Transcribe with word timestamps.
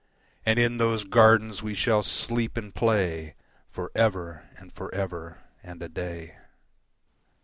And 0.47 0.57
in 0.57 0.77
those 0.79 1.03
gardens 1.03 1.61
we 1.61 1.75
shall 1.75 2.01
sleep 2.01 2.57
and 2.57 2.73
play 2.73 3.35
For 3.69 3.91
ever 3.93 4.49
and 4.57 4.73
for 4.73 4.91
ever 4.95 5.37
and 5.61 5.79
a 5.83 5.89
day. 5.89 6.37